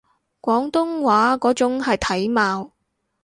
[0.41, 2.71] 廣東話嗰種係體貌